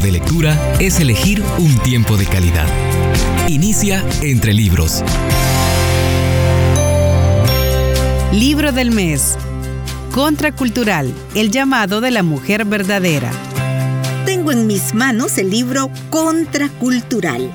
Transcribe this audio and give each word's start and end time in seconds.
de 0.00 0.12
lectura 0.12 0.58
es 0.80 0.98
elegir 0.98 1.42
un 1.58 1.76
tiempo 1.78 2.16
de 2.16 2.24
calidad. 2.26 2.66
Inicia 3.48 4.04
entre 4.22 4.54
libros. 4.54 5.02
Libro 8.32 8.72
del 8.72 8.90
mes. 8.90 9.36
Contracultural, 10.12 11.12
el 11.34 11.50
llamado 11.50 12.00
de 12.00 12.10
la 12.10 12.22
mujer 12.22 12.64
verdadera. 12.64 13.30
Tengo 14.24 14.52
en 14.52 14.66
mis 14.66 14.94
manos 14.94 15.36
el 15.38 15.50
libro 15.50 15.90
Contracultural. 16.08 17.50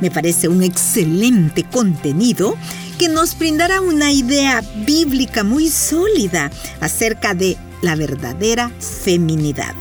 Me 0.00 0.10
parece 0.10 0.48
un 0.48 0.62
excelente 0.62 1.64
contenido 1.64 2.56
que 2.98 3.08
nos 3.08 3.38
brindará 3.38 3.80
una 3.80 4.12
idea 4.12 4.62
bíblica 4.86 5.44
muy 5.44 5.68
sólida 5.68 6.50
acerca 6.80 7.34
de 7.34 7.56
la 7.82 7.96
verdadera 7.96 8.70
feminidad. 8.78 9.74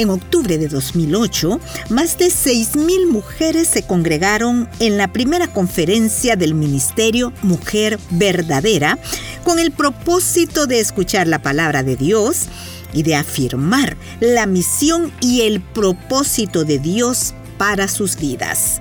En 0.00 0.08
octubre 0.08 0.56
de 0.56 0.68
2008, 0.68 1.60
más 1.90 2.16
de 2.16 2.28
6.000 2.28 3.06
mujeres 3.06 3.68
se 3.68 3.82
congregaron 3.82 4.66
en 4.78 4.96
la 4.96 5.12
primera 5.12 5.46
conferencia 5.52 6.36
del 6.36 6.54
Ministerio 6.54 7.34
Mujer 7.42 7.98
Verdadera 8.08 8.98
con 9.44 9.58
el 9.58 9.72
propósito 9.72 10.66
de 10.66 10.80
escuchar 10.80 11.26
la 11.26 11.42
palabra 11.42 11.82
de 11.82 11.96
Dios 11.96 12.46
y 12.94 13.02
de 13.02 13.14
afirmar 13.14 13.98
la 14.20 14.46
misión 14.46 15.12
y 15.20 15.42
el 15.42 15.60
propósito 15.60 16.64
de 16.64 16.78
Dios 16.78 17.34
para 17.58 17.86
sus 17.86 18.16
vidas. 18.16 18.80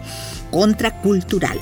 Contracultural. 0.51 1.59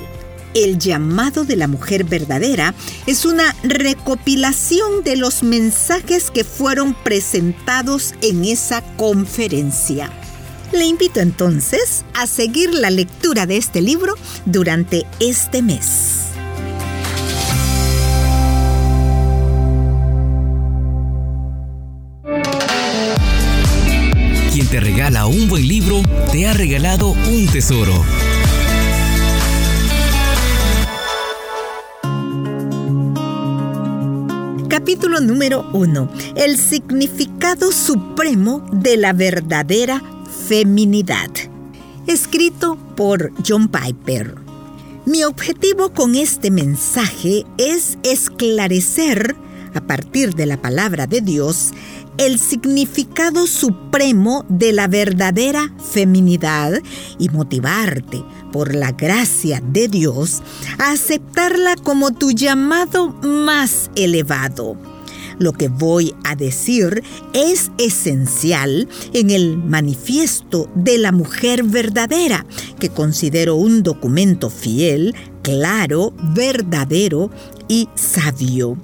El 0.57 0.79
llamado 0.79 1.45
de 1.45 1.55
la 1.55 1.67
mujer 1.67 2.03
verdadera 2.03 2.73
es 3.05 3.25
una 3.25 3.55
recopilación 3.61 5.03
de 5.03 5.15
los 5.15 5.43
mensajes 5.43 6.31
que 6.31 6.43
fueron 6.43 6.95
presentados 6.95 8.15
en 8.23 8.43
esa 8.43 8.81
conferencia. 8.95 10.09
Le 10.71 10.85
invito 10.85 11.20
entonces 11.20 12.05
a 12.15 12.26
seguir 12.26 12.73
la 12.73 12.90
lectura 12.90 13.45
de 13.45 13.57
este 13.57 13.82
libro 13.82 14.15
durante 14.45 15.05
este 15.20 15.62
mes. 15.62 16.23
Quien 24.51 24.67
te 24.70 24.79
regala 24.79 25.27
un 25.27 25.48
buen 25.49 25.67
libro, 25.67 26.01
te 26.32 26.48
ha 26.48 26.54
regalado 26.54 27.10
un 27.12 27.45
tesoro. 27.45 28.04
Capítulo 34.88 35.20
número 35.20 35.70
1. 35.74 36.10
El 36.38 36.57
significado 36.57 37.74
supremo 37.74 38.66
de 38.71 38.96
la 38.96 39.12
verdadera 39.12 40.02
feminidad. 40.48 41.29
Escrito 42.07 42.77
por 42.96 43.34
John 43.46 43.68
Piper. 43.68 44.35
Mi 45.05 45.26
objetivo 45.26 45.90
con 45.90 46.16
este 46.16 46.52
mensaje 46.52 47.44
es 47.57 47.98
esclarecer, 48.04 49.35
a 49.74 49.82
partir 49.82 50.35
de 50.35 50.46
la 50.46 50.55
palabra 50.55 51.05
de 51.05 51.20
Dios, 51.20 51.74
el 52.18 52.40
significado 52.40 53.48
supremo 53.48 54.46
de 54.49 54.73
la 54.73 54.87
verdadera 54.87 55.73
feminidad 55.91 56.82
y 57.20 57.29
motivarte 57.29 58.23
por 58.51 58.73
la 58.73 58.91
gracia 58.91 59.62
de 59.62 59.87
Dios 59.87 60.41
a 60.79 60.91
aceptarla 60.91 61.76
como 61.76 62.13
tu 62.13 62.32
llamado 62.32 63.10
más 63.21 63.91
elevado. 63.95 64.78
Lo 65.40 65.53
que 65.53 65.68
voy 65.68 66.16
a 66.23 66.35
decir 66.35 67.03
es 67.34 67.72
esencial 67.78 68.90
en 69.13 69.29
el 69.29 69.57
manifiesto 69.57 70.68
de 70.73 70.97
la 70.97 71.12
mujer 71.12 71.63
verdadera, 71.63 72.45
que 72.79 72.90
considero 72.90 73.56
un 73.56 73.84
documento 73.84 74.50
fiel, 74.50 75.13
claro, 75.44 76.13
verdadero 76.34 77.29
y 77.67 77.88
sabio. 77.94 78.78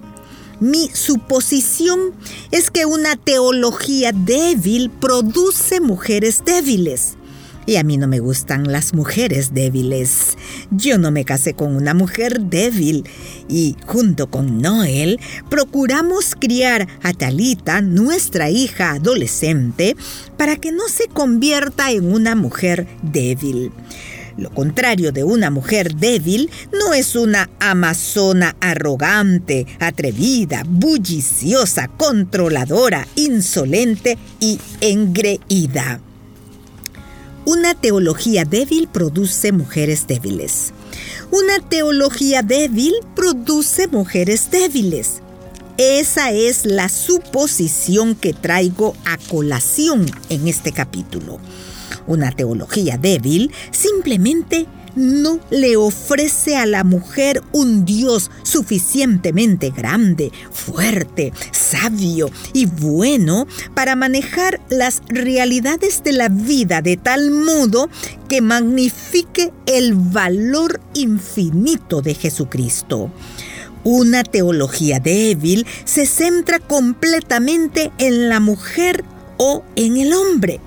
Mi 0.63 0.89
suposición 0.93 2.13
es 2.51 2.71
que 2.71 2.85
una 2.85 3.17
teología 3.17 4.13
débil 4.13 4.89
produce 4.89 5.81
mujeres 5.81 6.43
débiles. 6.45 7.15
Y 7.65 7.75
a 7.75 7.83
mí 7.83 7.97
no 7.97 8.07
me 8.07 8.21
gustan 8.21 8.71
las 8.71 8.93
mujeres 8.93 9.53
débiles. 9.53 10.37
Yo 10.71 10.97
no 10.97 11.11
me 11.11 11.25
casé 11.25 11.53
con 11.53 11.75
una 11.75 11.93
mujer 11.93 12.39
débil. 12.39 13.03
Y 13.49 13.75
junto 13.85 14.27
con 14.27 14.61
Noel 14.61 15.19
procuramos 15.49 16.33
criar 16.39 16.87
a 17.01 17.11
Talita, 17.11 17.81
nuestra 17.81 18.49
hija 18.49 18.91
adolescente, 18.91 19.97
para 20.37 20.55
que 20.55 20.71
no 20.71 20.87
se 20.87 21.09
convierta 21.09 21.91
en 21.91 22.09
una 22.13 22.35
mujer 22.35 22.87
débil. 23.01 23.73
Lo 24.37 24.49
contrario 24.49 25.11
de 25.11 25.23
una 25.23 25.49
mujer 25.49 25.95
débil 25.95 26.49
no 26.71 26.93
es 26.93 27.15
una 27.15 27.49
amazona 27.59 28.55
arrogante, 28.59 29.67
atrevida, 29.79 30.63
bulliciosa, 30.67 31.87
controladora, 31.87 33.07
insolente 33.15 34.17
y 34.39 34.59
engreída. 34.81 35.99
Una 37.45 37.75
teología 37.75 38.45
débil 38.45 38.87
produce 38.87 39.51
mujeres 39.51 40.07
débiles. 40.07 40.73
Una 41.29 41.59
teología 41.67 42.41
débil 42.41 42.93
produce 43.15 43.87
mujeres 43.87 44.49
débiles. 44.49 45.21
Esa 45.77 46.31
es 46.31 46.65
la 46.65 46.87
suposición 46.87 48.15
que 48.15 48.33
traigo 48.33 48.95
a 49.05 49.17
colación 49.17 50.05
en 50.29 50.47
este 50.47 50.71
capítulo. 50.71 51.39
Una 52.07 52.31
teología 52.31 52.97
débil 52.97 53.51
simplemente 53.71 54.67
no 54.95 55.39
le 55.49 55.75
ofrece 55.75 56.55
a 56.55 56.65
la 56.65 56.83
mujer 56.83 57.41
un 57.51 57.85
Dios 57.85 58.29
suficientemente 58.43 59.71
grande, 59.71 60.31
fuerte, 60.51 61.33
sabio 61.51 62.29
y 62.53 62.65
bueno 62.65 63.47
para 63.73 63.95
manejar 63.95 64.61
las 64.69 65.01
realidades 65.07 66.03
de 66.03 66.13
la 66.13 66.29
vida 66.29 66.81
de 66.81 66.97
tal 66.97 67.31
modo 67.31 67.89
que 68.29 68.41
magnifique 68.41 69.51
el 69.65 69.95
valor 69.95 70.79
infinito 70.93 72.01
de 72.01 72.13
Jesucristo. 72.13 73.11
Una 73.83 74.23
teología 74.23 74.99
débil 74.99 75.65
se 75.83 76.05
centra 76.05 76.59
completamente 76.59 77.91
en 77.97 78.29
la 78.29 78.39
mujer 78.39 79.03
o 79.37 79.63
en 79.75 79.97
el 79.97 80.13
hombre 80.13 80.61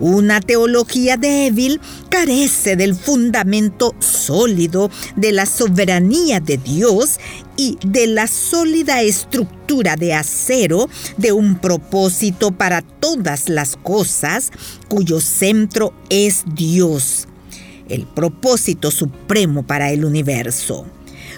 una 0.00 0.40
teología 0.40 1.16
débil 1.16 1.80
carece 2.08 2.74
del 2.74 2.94
fundamento 2.94 3.94
sólido 4.00 4.90
de 5.16 5.32
la 5.32 5.46
soberanía 5.46 6.40
de 6.40 6.56
Dios 6.56 7.20
y 7.56 7.78
de 7.86 8.06
la 8.06 8.26
sólida 8.26 9.02
estructura 9.02 9.96
de 9.96 10.14
acero 10.14 10.88
de 11.18 11.32
un 11.32 11.58
propósito 11.58 12.50
para 12.50 12.82
todas 12.82 13.48
las 13.48 13.76
cosas 13.76 14.50
cuyo 14.88 15.20
centro 15.20 15.92
es 16.08 16.44
Dios, 16.54 17.28
el 17.88 18.06
propósito 18.06 18.90
supremo 18.90 19.62
para 19.62 19.92
el 19.92 20.04
universo. 20.04 20.86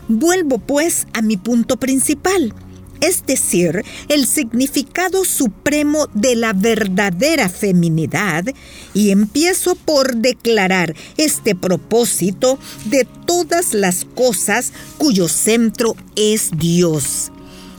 Vuelvo 0.08 0.58
pues 0.58 1.06
a 1.12 1.22
mi 1.22 1.36
punto 1.36 1.76
principal 1.76 2.54
es 3.02 3.26
decir, 3.26 3.84
el 4.08 4.26
significado 4.26 5.26
supremo 5.26 6.06
de 6.14 6.36
la 6.36 6.54
verdadera 6.54 7.50
feminidad, 7.50 8.44
y 8.94 9.10
empiezo 9.10 9.74
por 9.74 10.16
declarar 10.16 10.94
este 11.16 11.54
propósito 11.54 12.58
de 12.86 13.06
todas 13.26 13.74
las 13.74 14.06
cosas 14.14 14.72
cuyo 14.98 15.28
centro 15.28 15.96
es 16.16 16.50
Dios. 16.56 17.32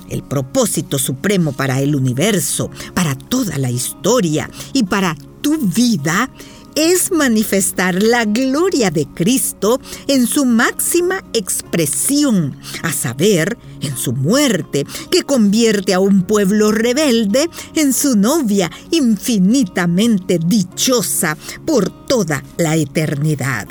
El 0.10 0.24
propósito 0.24 1.00
supremo 1.00 1.54
para 1.54 1.82
el 1.82 1.96
universo, 1.96 2.70
para 2.94 3.16
toda 3.16 3.58
la 3.58 3.72
historia 3.72 4.50
y 4.74 4.84
para 4.84 5.16
tu 5.42 5.58
vida 5.58 6.30
es 6.76 7.12
manifestar 7.12 8.02
la 8.02 8.26
gloria 8.26 8.92
de 8.92 9.06
Cristo 9.06 9.80
en 10.08 10.28
su 10.28 10.46
máxima 10.46 11.24
expresión, 11.34 12.58
a 12.82 12.92
saber, 12.92 13.58
en 13.82 13.98
su 13.98 14.14
muerte, 14.14 14.86
que 15.12 15.24
convierte 15.24 15.94
a 15.94 16.00
un 16.00 16.24
pueblo 16.24 16.72
rebelde 16.72 17.50
en 17.76 17.94
su 17.94 18.16
novia 18.16 18.72
infinitamente 18.92 20.40
dichosa 20.40 21.38
por 21.66 22.06
toda 22.08 22.44
la 22.58 22.76
eternidad. 22.76 23.68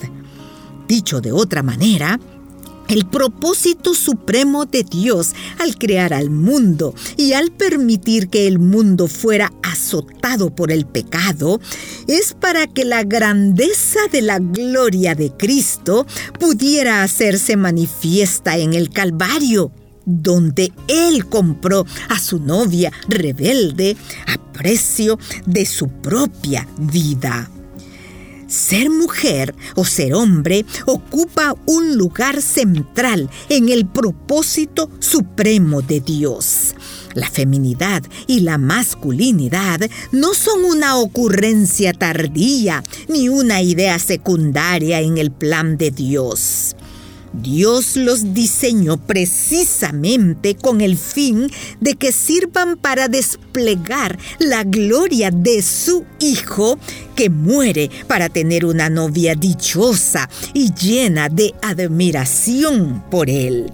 Dicho 0.86 1.20
de 1.20 1.32
otra 1.32 1.62
manera, 1.62 2.20
el 2.92 3.06
propósito 3.06 3.94
supremo 3.94 4.66
de 4.66 4.84
Dios 4.84 5.32
al 5.58 5.78
crear 5.78 6.12
al 6.12 6.28
mundo 6.28 6.94
y 7.16 7.32
al 7.32 7.50
permitir 7.50 8.28
que 8.28 8.46
el 8.46 8.58
mundo 8.58 9.08
fuera 9.08 9.50
azotado 9.62 10.54
por 10.54 10.70
el 10.70 10.84
pecado 10.84 11.58
es 12.06 12.34
para 12.34 12.66
que 12.66 12.84
la 12.84 13.02
grandeza 13.02 14.00
de 14.12 14.20
la 14.20 14.38
gloria 14.40 15.14
de 15.14 15.30
Cristo 15.30 16.06
pudiera 16.38 17.02
hacerse 17.02 17.56
manifiesta 17.56 18.58
en 18.58 18.74
el 18.74 18.90
Calvario 18.90 19.72
donde 20.04 20.70
él 20.88 21.26
compró 21.26 21.86
a 22.10 22.18
su 22.18 22.40
novia 22.40 22.92
rebelde 23.08 23.96
a 24.26 24.52
precio 24.52 25.18
de 25.46 25.64
su 25.64 25.88
propia 25.88 26.68
vida. 26.76 27.48
Ser 28.52 28.90
mujer 28.90 29.54
o 29.76 29.86
ser 29.86 30.12
hombre 30.12 30.66
ocupa 30.84 31.56
un 31.64 31.96
lugar 31.96 32.42
central 32.42 33.30
en 33.48 33.70
el 33.70 33.86
propósito 33.86 34.90
supremo 34.98 35.80
de 35.80 36.00
Dios. 36.00 36.74
La 37.14 37.30
feminidad 37.30 38.02
y 38.26 38.40
la 38.40 38.58
masculinidad 38.58 39.80
no 40.12 40.34
son 40.34 40.66
una 40.66 40.98
ocurrencia 40.98 41.94
tardía 41.94 42.84
ni 43.08 43.30
una 43.30 43.62
idea 43.62 43.98
secundaria 43.98 45.00
en 45.00 45.16
el 45.16 45.30
plan 45.30 45.78
de 45.78 45.90
Dios. 45.90 46.76
Dios 47.32 47.96
los 47.96 48.34
diseñó 48.34 48.96
precisamente 48.96 50.54
con 50.54 50.80
el 50.80 50.96
fin 50.96 51.50
de 51.80 51.94
que 51.94 52.12
sirvan 52.12 52.76
para 52.76 53.08
desplegar 53.08 54.18
la 54.38 54.64
gloria 54.64 55.30
de 55.30 55.62
su 55.62 56.04
Hijo 56.20 56.78
que 57.16 57.30
muere 57.30 57.90
para 58.06 58.28
tener 58.28 58.64
una 58.64 58.88
novia 58.88 59.34
dichosa 59.34 60.28
y 60.54 60.72
llena 60.72 61.28
de 61.28 61.54
admiración 61.62 63.02
por 63.10 63.28
Él. 63.28 63.72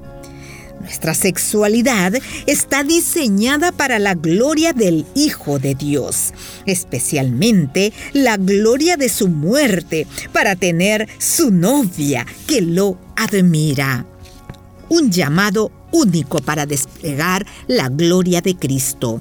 Nuestra 0.89 1.13
sexualidad 1.13 2.15
está 2.47 2.83
diseñada 2.83 3.73
para 3.73 3.99
la 3.99 4.15
gloria 4.15 4.73
del 4.73 5.05
Hijo 5.15 5.59
de 5.59 5.75
Dios, 5.75 6.33
especialmente 6.65 7.93
la 8.15 8.39
gloria 8.39 8.97
de 8.97 9.11
su 9.11 9.29
muerte, 9.29 10.07
para 10.33 10.57
tener 10.57 11.07
su 11.19 11.51
novia 11.51 12.27
que 12.47 12.63
lo 12.63 12.99
admira. 13.17 14.07
Un 14.89 15.11
llamado 15.11 15.71
único 15.93 16.39
para 16.39 16.65
desplegar 16.65 17.45
la 17.67 17.91
gloria 17.91 18.41
de 18.41 18.57
Cristo. 18.57 19.21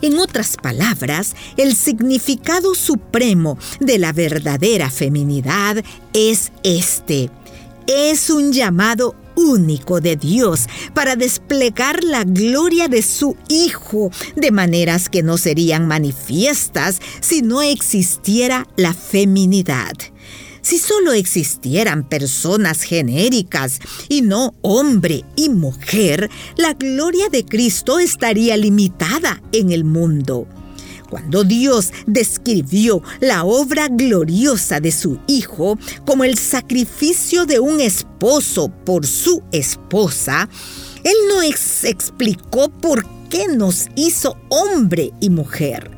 En 0.00 0.20
otras 0.20 0.56
palabras, 0.56 1.34
el 1.56 1.74
significado 1.74 2.76
supremo 2.76 3.58
de 3.80 3.98
la 3.98 4.12
verdadera 4.12 4.90
feminidad 4.90 5.82
es 6.12 6.52
este. 6.62 7.30
Es 7.88 8.30
un 8.30 8.52
llamado 8.52 9.16
único 9.36 10.00
de 10.00 10.16
Dios 10.16 10.66
para 10.94 11.16
desplegar 11.16 12.04
la 12.04 12.24
gloria 12.24 12.88
de 12.88 13.02
su 13.02 13.36
Hijo 13.48 14.10
de 14.36 14.50
maneras 14.50 15.08
que 15.08 15.22
no 15.22 15.38
serían 15.38 15.86
manifiestas 15.86 17.00
si 17.20 17.42
no 17.42 17.62
existiera 17.62 18.66
la 18.76 18.94
feminidad. 18.94 19.92
Si 20.62 20.78
solo 20.78 21.12
existieran 21.12 22.08
personas 22.08 22.82
genéricas 22.82 23.80
y 24.08 24.22
no 24.22 24.54
hombre 24.62 25.24
y 25.34 25.48
mujer, 25.48 26.30
la 26.56 26.74
gloria 26.74 27.28
de 27.30 27.44
Cristo 27.44 27.98
estaría 27.98 28.56
limitada 28.56 29.42
en 29.50 29.72
el 29.72 29.84
mundo. 29.84 30.46
Cuando 31.12 31.44
Dios 31.44 31.92
describió 32.06 33.02
la 33.20 33.44
obra 33.44 33.88
gloriosa 33.88 34.80
de 34.80 34.90
su 34.90 35.18
Hijo 35.26 35.78
como 36.06 36.24
el 36.24 36.38
sacrificio 36.38 37.44
de 37.44 37.60
un 37.60 37.82
esposo 37.82 38.70
por 38.86 39.06
su 39.06 39.42
esposa, 39.52 40.48
Él 41.04 41.12
no 41.28 41.42
explicó 41.42 42.70
por 42.70 43.06
qué 43.28 43.46
nos 43.46 43.88
hizo 43.94 44.38
hombre 44.48 45.12
y 45.20 45.28
mujer. 45.28 45.90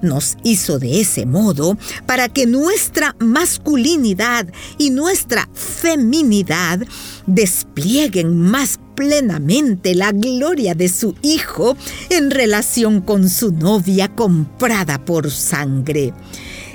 Nos 0.00 0.38
hizo 0.42 0.78
de 0.78 1.02
ese 1.02 1.26
modo 1.26 1.76
para 2.06 2.30
que 2.30 2.46
nuestra 2.46 3.14
masculinidad 3.18 4.46
y 4.78 4.88
nuestra 4.88 5.50
feminidad 5.52 6.80
desplieguen 7.26 8.38
más 8.38 8.80
plenamente 8.94 9.94
la 9.94 10.12
gloria 10.12 10.74
de 10.74 10.88
su 10.88 11.14
Hijo 11.22 11.76
en 12.10 12.30
relación 12.30 13.00
con 13.00 13.28
su 13.28 13.52
novia 13.52 14.08
comprada 14.14 15.04
por 15.04 15.30
sangre. 15.30 16.12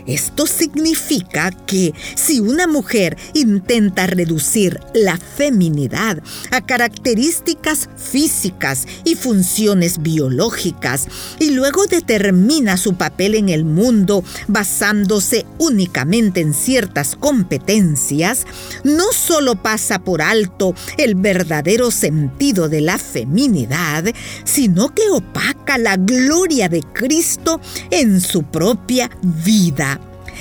Esto 0.08 0.48
significa 0.48 1.52
que 1.52 1.94
si 2.16 2.40
una 2.40 2.66
mujer 2.66 3.18
intenta 3.34 4.08
reducir 4.08 4.80
la 4.94 5.18
feminidad 5.18 6.24
a 6.52 6.62
características 6.62 7.90
físicas 7.98 8.88
y 9.04 9.16
funciones 9.16 10.02
biológicas 10.02 11.08
y 11.40 11.52
luego 11.52 11.86
determina 11.88 12.78
su 12.78 12.96
papel 12.96 13.36
en 13.36 13.50
el 13.50 13.66
mundo 13.66 14.24
basándose 14.48 15.46
únicamente 15.58 16.40
en 16.40 16.54
ciertas 16.54 17.18
competencias, 17.18 18.46
no 18.86 19.12
solo 19.12 19.62
pasa 19.62 20.00
por 20.00 20.22
alto 20.22 20.74
el 20.98 21.16
verdadero 21.16 21.92
sentido 21.92 22.70
de 22.70 22.80
la 22.80 22.98
feminidad, 22.98 24.06
sino 24.46 24.94
que 24.94 25.10
opaca 25.10 25.78
la 25.78 25.98
gloria 25.98 26.70
de 26.70 26.82
Cristo 26.94 27.60
en 27.92 28.22
su 28.22 28.44
propia 28.44 29.10
vida. 29.22 29.97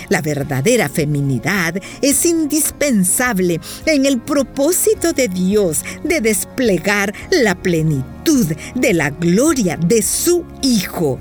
La 0.09 0.23
verdadera 0.23 0.89
feminidad 0.89 1.75
es 2.03 2.25
indispensable 2.25 3.61
en 3.87 4.07
el 4.07 4.19
propósito 4.21 5.13
de 5.13 5.29
Dios 5.29 5.85
de 6.05 6.21
desplegar 6.21 7.15
la 7.31 7.55
plenitud 7.55 8.47
de 8.75 8.95
la 8.95 9.11
gloria 9.11 9.77
de 9.77 10.03
su 10.03 10.45
Hijo. 10.63 11.19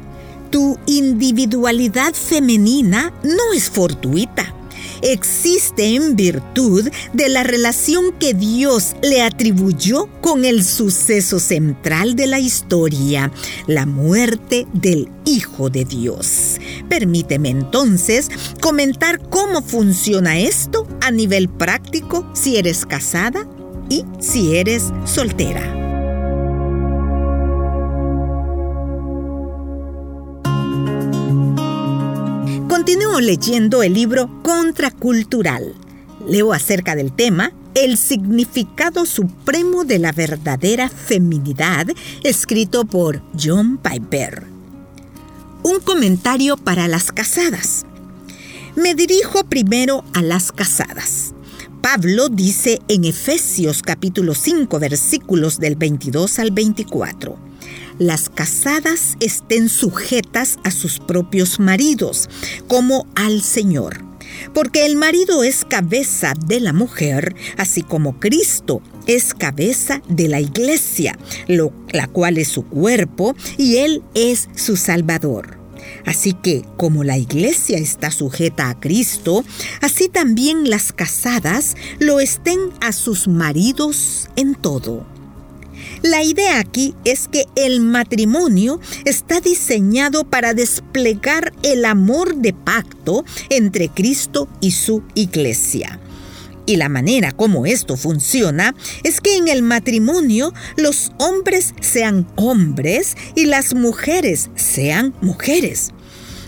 Tu 0.49 0.77
individualidad 0.85 2.13
femenina 2.13 3.13
no 3.23 3.53
es 3.53 3.69
fortuita 3.69 4.55
existe 5.01 5.95
en 5.95 6.15
virtud 6.15 6.89
de 7.13 7.29
la 7.29 7.43
relación 7.43 8.13
que 8.19 8.33
Dios 8.33 8.95
le 9.01 9.21
atribuyó 9.21 10.07
con 10.21 10.45
el 10.45 10.63
suceso 10.63 11.39
central 11.39 12.15
de 12.15 12.27
la 12.27 12.39
historia, 12.39 13.31
la 13.67 13.85
muerte 13.85 14.67
del 14.73 15.09
Hijo 15.25 15.69
de 15.69 15.85
Dios. 15.85 16.54
Permíteme 16.89 17.49
entonces 17.49 18.29
comentar 18.61 19.19
cómo 19.29 19.61
funciona 19.61 20.37
esto 20.37 20.87
a 21.01 21.11
nivel 21.11 21.49
práctico 21.49 22.29
si 22.33 22.57
eres 22.57 22.85
casada 22.85 23.47
y 23.89 24.05
si 24.19 24.55
eres 24.55 24.91
soltera. 25.05 25.85
Continúo 32.67 33.19
leyendo 33.19 33.83
el 33.83 33.93
libro 33.93 34.29
Contracultural. 34.43 35.73
Leo 36.27 36.53
acerca 36.53 36.95
del 36.95 37.11
tema 37.13 37.51
El 37.73 37.97
significado 37.97 39.05
supremo 39.05 39.85
de 39.85 39.99
la 39.99 40.11
verdadera 40.11 40.89
feminidad, 40.89 41.87
escrito 42.23 42.85
por 42.85 43.21
John 43.39 43.77
Piper. 43.77 44.54
Un 45.67 45.79
comentario 45.79 46.57
para 46.57 46.87
las 46.87 47.11
casadas. 47.11 47.87
Me 48.75 48.93
dirijo 48.93 49.45
primero 49.45 50.03
a 50.13 50.21
las 50.21 50.51
casadas. 50.51 51.33
Pablo 51.81 52.29
dice 52.29 52.81
en 52.87 53.03
Efesios 53.03 53.81
capítulo 53.81 54.35
5 54.35 54.77
versículos 54.77 55.57
del 55.59 55.75
22 55.75 56.37
al 56.37 56.51
24 56.51 57.39
las 57.97 58.29
casadas 58.29 59.15
estén 59.21 59.69
sujetas 59.69 60.59
a 60.63 60.71
sus 60.71 60.99
propios 60.99 61.59
maridos, 61.59 62.29
como 62.67 63.07
al 63.15 63.41
Señor. 63.41 64.03
Porque 64.53 64.85
el 64.85 64.97
marido 64.97 65.43
es 65.45 65.63
cabeza 65.63 66.33
de 66.45 66.59
la 66.59 66.73
mujer, 66.73 67.35
así 67.57 67.83
como 67.83 68.19
Cristo 68.19 68.81
es 69.07 69.33
cabeza 69.33 70.01
de 70.07 70.27
la 70.27 70.39
iglesia, 70.39 71.17
la 71.47 72.07
cual 72.07 72.37
es 72.37 72.47
su 72.47 72.65
cuerpo 72.65 73.35
y 73.57 73.77
Él 73.77 74.03
es 74.13 74.49
su 74.55 74.75
Salvador. 74.75 75.57
Así 76.05 76.33
que, 76.33 76.63
como 76.77 77.03
la 77.03 77.17
iglesia 77.17 77.77
está 77.77 78.11
sujeta 78.11 78.69
a 78.69 78.79
Cristo, 78.79 79.43
así 79.81 80.07
también 80.07 80.69
las 80.69 80.93
casadas 80.93 81.75
lo 81.99 82.19
estén 82.19 82.59
a 82.81 82.91
sus 82.91 83.27
maridos 83.27 84.29
en 84.35 84.55
todo. 84.55 85.05
La 86.01 86.23
idea 86.23 86.59
aquí 86.59 86.93
es 87.03 87.27
que 87.27 87.45
el 87.55 87.79
matrimonio 87.79 88.79
está 89.05 89.41
diseñado 89.41 90.23
para 90.23 90.53
desplegar 90.53 91.53
el 91.63 91.85
amor 91.85 92.35
de 92.35 92.53
pacto 92.53 93.25
entre 93.49 93.89
Cristo 93.89 94.47
y 94.61 94.71
su 94.71 95.03
iglesia. 95.15 95.99
Y 96.65 96.77
la 96.77 96.89
manera 96.89 97.31
como 97.31 97.65
esto 97.65 97.95
funciona 97.95 98.75
es 99.03 99.21
que 99.21 99.35
en 99.35 99.47
el 99.47 99.61
matrimonio 99.61 100.53
los 100.77 101.11
hombres 101.19 101.75
sean 101.79 102.27
hombres 102.35 103.15
y 103.35 103.45
las 103.45 103.75
mujeres 103.75 104.49
sean 104.55 105.13
mujeres. 105.21 105.91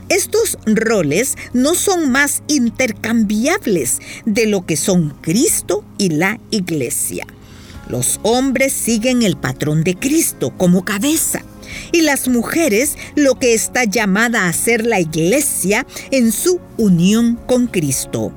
Estos 0.09 0.57
roles 0.65 1.35
no 1.53 1.75
son 1.75 2.09
más 2.09 2.41
intercambiables 2.47 3.99
de 4.25 4.45
lo 4.45 4.65
que 4.65 4.77
son 4.77 5.13
Cristo 5.21 5.83
y 5.97 6.09
la 6.09 6.39
iglesia. 6.49 7.27
Los 7.89 8.19
hombres 8.23 8.73
siguen 8.73 9.21
el 9.21 9.37
patrón 9.37 9.83
de 9.83 9.95
Cristo 9.95 10.53
como 10.57 10.83
cabeza 10.83 11.43
y 11.91 12.01
las 12.01 12.27
mujeres 12.27 12.95
lo 13.15 13.35
que 13.35 13.53
está 13.53 13.83
llamada 13.83 14.47
a 14.47 14.53
ser 14.53 14.85
la 14.85 14.99
iglesia 14.99 15.85
en 16.11 16.31
su 16.31 16.59
unión 16.77 17.37
con 17.45 17.67
Cristo. 17.67 18.31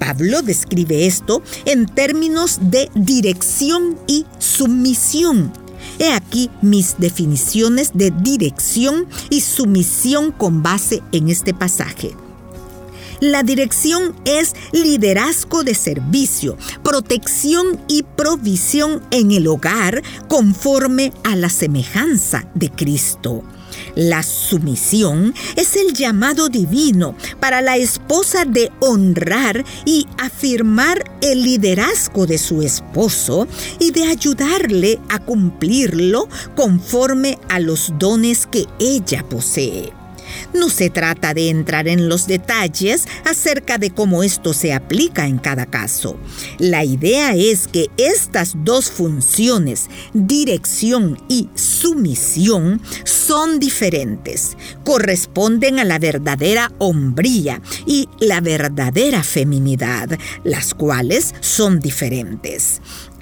Pablo 0.00 0.42
describe 0.42 1.06
esto 1.06 1.42
en 1.66 1.86
términos 1.86 2.58
de 2.62 2.90
dirección 2.96 3.96
y 4.08 4.26
sumisión. 4.38 5.52
He 5.98 6.12
aquí 6.12 6.50
mis 6.62 6.96
definiciones 6.98 7.90
de 7.94 8.10
dirección 8.10 9.06
y 9.28 9.42
sumisión 9.42 10.32
con 10.32 10.62
base 10.62 11.02
en 11.12 11.28
este 11.28 11.52
pasaje. 11.52 12.16
La 13.20 13.42
dirección 13.42 14.14
es 14.24 14.54
liderazgo 14.72 15.62
de 15.62 15.74
servicio, 15.74 16.56
protección 16.82 17.78
y 17.86 18.02
provisión 18.02 19.02
en 19.10 19.30
el 19.32 19.46
hogar 19.46 20.02
conforme 20.26 21.12
a 21.22 21.36
la 21.36 21.50
semejanza 21.50 22.48
de 22.54 22.70
Cristo. 22.70 23.44
La 23.94 24.22
sumisión 24.22 25.34
es 25.56 25.76
el 25.76 25.92
llamado 25.92 26.48
divino 26.48 27.14
para 27.40 27.60
la 27.60 27.76
esposa 27.76 28.44
de 28.44 28.70
honrar 28.80 29.64
y 29.84 30.06
afirmar 30.18 31.04
el 31.20 31.42
liderazgo 31.42 32.26
de 32.26 32.38
su 32.38 32.62
esposo 32.62 33.46
y 33.78 33.90
de 33.90 34.04
ayudarle 34.04 34.98
a 35.08 35.18
cumplirlo 35.18 36.28
conforme 36.56 37.38
a 37.48 37.60
los 37.60 37.92
dones 37.98 38.46
que 38.46 38.66
ella 38.78 39.24
posee. 39.28 39.99
No 40.54 40.68
se 40.68 40.90
trata 40.90 41.34
de 41.34 41.48
entrar 41.48 41.88
en 41.88 42.08
los 42.08 42.26
detalles 42.26 43.06
acerca 43.24 43.78
de 43.78 43.90
cómo 43.90 44.22
esto 44.22 44.52
se 44.52 44.72
aplica 44.72 45.26
en 45.26 45.38
cada 45.38 45.66
caso. 45.66 46.16
La 46.58 46.84
idea 46.84 47.34
es 47.34 47.68
que 47.68 47.88
estas 47.96 48.54
dos 48.64 48.90
funciones, 48.90 49.88
dirección 50.12 51.18
y 51.28 51.48
sumisión, 51.54 52.80
son 53.04 53.58
diferentes. 53.58 54.56
Corresponden 54.84 55.78
a 55.78 55.84
la 55.84 55.98
verdadera 55.98 56.72
hombría 56.78 57.62
y 57.86 58.08
la 58.18 58.40
verdadera 58.40 59.22
feminidad, 59.22 60.18
las 60.44 60.74
cuales 60.74 61.34
son 61.40 61.80
diferentes. 61.80 62.80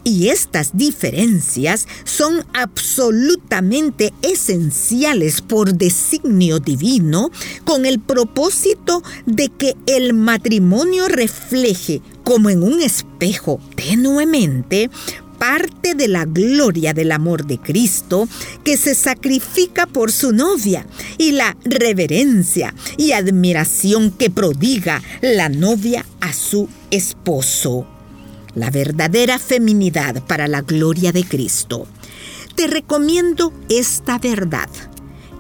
Y 0.09 0.31
estas 0.31 0.75
diferencias 0.75 1.87
son 2.05 2.43
absolutamente 2.55 4.15
esenciales 4.23 5.43
por 5.43 5.75
designio 5.75 6.61
divino 6.61 7.31
con 7.67 7.85
el 7.85 8.01
propósito 8.01 9.03
de 9.27 9.51
que 9.51 9.77
el 9.85 10.15
matrimonio 10.15 11.09
refleje 11.09 12.01
como 12.25 12.49
en 12.49 12.63
un 12.63 12.81
espejo 12.81 13.61
tenuemente 13.77 14.89
parte 15.39 15.95
de 15.95 16.09
la 16.09 16.25
gloria 16.25 16.95
del 16.95 17.13
amor 17.13 17.47
de 17.47 17.59
Cristo 17.59 18.27
que 18.65 18.79
se 18.79 18.95
sacrifica 18.95 19.85
por 19.85 20.11
su 20.11 20.33
novia 20.33 20.87
y 21.19 21.33
la 21.33 21.55
reverencia 21.65 22.75
y 22.97 23.13
admiración 23.13 24.11
que 24.11 24.31
prodiga 24.31 25.03
la 25.21 25.51
novia 25.51 26.07
a 26.21 26.33
su 26.33 26.67
esposo 26.91 27.87
la 28.59 28.71
verdadera 28.71 29.39
feminidad 29.39 30.23
para 30.27 30.49
la 30.49 30.63
gloria 30.63 31.13
de 31.13 31.25
Cristo. 31.25 31.87
Te 32.55 32.67
recomiendo 32.67 33.53
esta 33.69 34.19
verdad. 34.19 34.69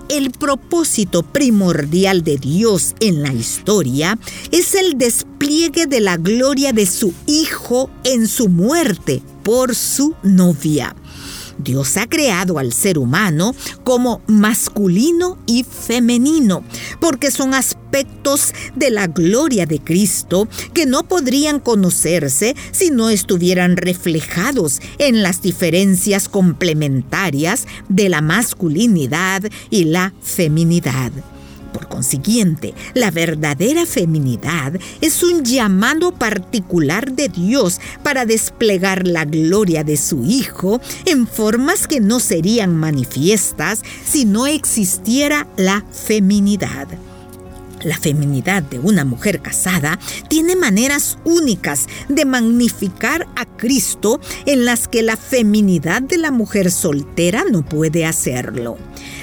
El 0.09 0.31
propósito 0.31 1.23
primordial 1.23 2.25
de 2.25 2.39
Dios 2.39 2.95
en 3.01 3.23
la 3.23 3.33
historia 3.33 4.19
es 4.51 4.75
el 4.75 4.97
despliegue 4.97 5.87
de 5.87 6.01
la 6.01 6.17
gloria 6.17 6.73
de 6.73 6.87
su 6.87 7.13
Hijo 7.27 7.91
en 8.05 8.27
su 8.27 8.49
muerte 8.49 9.21
por 9.43 9.75
su 9.75 10.15
novia. 10.23 10.95
Dios 11.59 11.97
ha 11.97 12.09
creado 12.09 12.59
al 12.59 12.73
ser 12.73 12.99
humano 12.99 13.55
como 13.85 14.23
masculino 14.27 15.39
y 15.47 15.65
femenino, 15.65 16.63
porque 17.01 17.31
son 17.31 17.55
aspectos 17.55 18.53
de 18.75 18.91
la 18.91 19.07
gloria 19.07 19.67
de 19.67 19.81
Cristo 19.81 20.49
que 20.73 20.87
no 20.87 21.05
podrían 21.09 21.61
conocerse 21.61 22.55
si 22.71 22.91
no 22.91 23.11
estuvieran 23.11 23.77
reflejados 23.77 24.81
en 24.99 25.23
las 25.23 25.43
diferencias 25.43 26.29
complementarias 26.29 27.67
de 27.89 28.09
la 28.09 28.21
masculinidad 28.21 29.43
y 29.71 29.85
la 29.85 30.13
feminidad. 30.23 31.13
La 32.95 33.11
verdadera 33.11 33.87
feminidad 33.87 34.75
es 35.01 35.23
un 35.23 35.45
llamado 35.45 36.13
particular 36.13 37.13
de 37.13 37.29
Dios 37.29 37.81
para 38.03 38.27
desplegar 38.27 39.07
la 39.07 39.25
gloria 39.25 39.85
de 39.85 39.97
su 39.97 40.25
Hijo 40.25 40.81
en 41.07 41.27
formas 41.27 41.87
que 41.87 42.01
no 42.01 42.21
serían 42.21 42.77
manifiestas 42.77 43.83
si 44.05 44.25
no 44.25 44.47
existiera 44.47 45.47
la 45.57 45.85
feminidad. 45.93 46.89
La 47.85 47.97
feminidad 47.97 48.63
de 48.63 48.79
una 48.79 49.05
mujer 49.05 49.41
casada 49.41 49.99
tiene 50.29 50.57
maneras 50.57 51.19
únicas 51.25 51.87
de 52.09 52.25
magnificar 52.25 53.27
a 53.37 53.45
Cristo 53.45 54.21
en 54.47 54.65
las 54.65 54.89
que 54.89 55.03
la 55.03 55.17
feminidad 55.17 56.03
de 56.03 56.19
la 56.19 56.31
mujer 56.31 56.71
soltera 56.71 57.45
no 57.51 57.65
puede 57.65 58.05
hacerlo. 58.05 58.79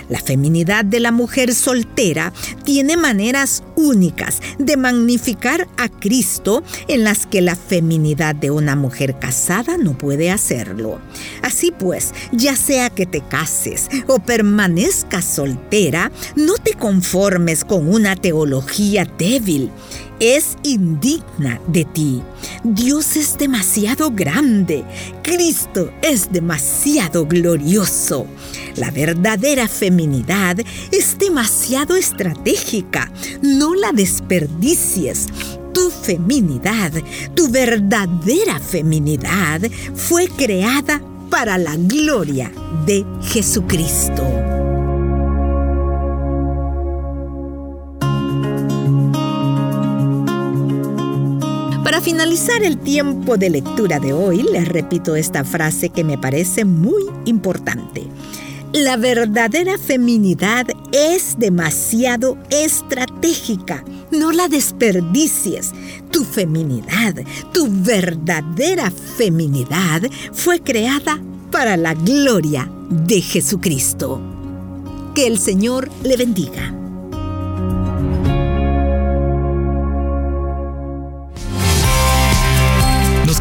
La 0.09 0.19
feminidad 0.19 0.85
de 0.85 1.00
la 1.00 1.12
mujer 1.12 1.53
soltera 1.53 2.31
tiene 2.63 2.95
maneras 2.95 3.63
únicas 3.75 4.39
de 4.59 4.77
magnificar 4.77 5.67
a 5.77 5.89
Cristo 5.89 6.63
en 6.88 7.03
las 7.03 7.25
que 7.25 7.41
la 7.41 7.55
feminidad 7.55 8.35
de 8.35 8.51
una 8.51 8.75
mujer 8.75 9.17
casada 9.17 9.77
no 9.77 9.97
puede 9.97 10.29
hacerlo. 10.29 11.00
Así 11.41 11.71
pues, 11.71 12.13
ya 12.31 12.55
sea 12.55 12.89
que 12.91 13.05
te 13.05 13.21
cases 13.21 13.89
o 14.07 14.19
permanezcas 14.19 15.25
soltera, 15.25 16.12
no 16.35 16.53
te 16.55 16.74
conformes 16.74 17.65
con 17.65 17.91
una 17.91 18.15
débil 19.17 19.71
es 20.19 20.57
indigna 20.63 21.59
de 21.67 21.85
ti. 21.85 22.21
Dios 22.63 23.15
es 23.15 23.37
demasiado 23.37 24.11
grande. 24.11 24.83
Cristo 25.23 25.91
es 26.01 26.31
demasiado 26.31 27.25
glorioso. 27.25 28.27
La 28.75 28.91
verdadera 28.91 29.67
feminidad 29.67 30.57
es 30.91 31.17
demasiado 31.17 31.95
estratégica. 31.95 33.11
No 33.41 33.75
la 33.75 33.91
desperdicies. 33.91 35.27
Tu 35.73 35.89
feminidad, 35.91 36.93
tu 37.35 37.49
verdadera 37.49 38.59
feminidad 38.59 39.61
fue 39.93 40.27
creada 40.27 41.01
para 41.29 41.57
la 41.57 41.75
gloria 41.75 42.49
de 42.85 43.05
Jesucristo. 43.23 44.44
Para 51.86 52.01
finalizar 52.01 52.63
el 52.63 52.80
tiempo 52.80 53.38
de 53.38 53.51
lectura 53.51 54.00
de 54.00 54.12
hoy, 54.12 54.42
les 54.42 54.68
repito 54.68 55.15
esta 55.15 55.44
frase 55.44 55.89
que 55.89 56.04
me 56.04 56.18
parece 56.18 56.65
muy 56.65 57.04
importante. 57.25 58.08
La 58.74 58.98
verdadera 58.98 59.77
feminidad 59.77 60.65
es 60.92 61.38
demasiado 61.38 62.39
estratégica. 62.50 63.86
No 64.10 64.32
la 64.32 64.48
desperdicies. 64.48 65.74
Tu 66.10 66.24
feminidad, 66.24 67.13
tu 67.54 67.68
verdadera 67.70 68.89
feminidad 68.89 70.01
fue 70.34 70.62
creada 70.62 71.22
para 71.51 71.77
la 71.77 71.94
gloria 71.94 72.68
de 72.89 73.22
Jesucristo. 73.22 74.20
Que 75.13 75.27
el 75.27 75.38
Señor 75.38 75.92
le 76.04 76.18
bendiga. 76.18 76.85